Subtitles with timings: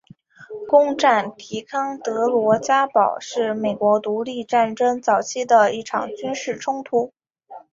[0.67, 7.13] 攻占提康德罗加堡是美国独立战争早期的一场军事冲突。